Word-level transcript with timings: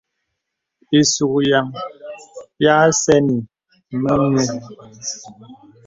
Isùkyan 0.99 1.67
ya 2.63 2.75
sɛ̂nì 3.01 3.35
mə 4.01 4.11
nyùù. 4.31 4.53